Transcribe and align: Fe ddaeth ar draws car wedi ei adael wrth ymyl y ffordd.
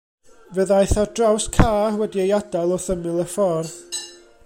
Fe 0.53 0.63
ddaeth 0.71 0.95
ar 1.01 1.11
draws 1.19 1.45
car 1.57 1.99
wedi 2.01 2.25
ei 2.25 2.35
adael 2.39 2.75
wrth 2.77 2.91
ymyl 2.97 3.25
y 3.29 3.31
ffordd. 3.37 3.75